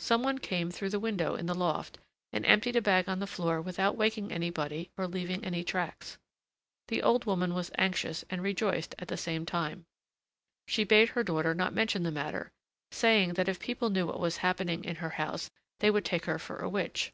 Some 0.00 0.24
one 0.24 0.40
came 0.40 0.72
through 0.72 0.88
the 0.90 0.98
window 0.98 1.36
in 1.36 1.46
the 1.46 1.54
loft, 1.54 1.98
and 2.32 2.44
emptied 2.44 2.74
a 2.74 2.80
bag 2.82 3.08
on 3.08 3.20
the 3.20 3.28
floor 3.28 3.62
without 3.62 3.96
waking 3.96 4.32
anybody 4.32 4.90
or 4.96 5.06
leaving 5.06 5.44
any 5.44 5.62
tracks. 5.62 6.18
The 6.88 7.00
old 7.00 7.26
woman 7.26 7.54
was 7.54 7.70
anxious 7.78 8.24
and 8.28 8.42
rejoiced 8.42 8.96
at 8.98 9.06
the 9.06 9.16
same 9.16 9.46
time; 9.46 9.86
she 10.66 10.82
bade 10.82 11.10
her 11.10 11.22
daughter 11.22 11.54
not 11.54 11.72
mention 11.72 12.02
the 12.02 12.10
matter, 12.10 12.50
saying 12.90 13.34
that 13.34 13.48
if 13.48 13.60
people 13.60 13.88
knew 13.88 14.08
what 14.08 14.18
was 14.18 14.38
happening 14.38 14.82
in 14.82 14.96
her 14.96 15.10
house 15.10 15.48
they 15.78 15.92
would 15.92 16.04
take 16.04 16.24
her 16.24 16.40
for 16.40 16.56
a 16.56 16.68
witch. 16.68 17.12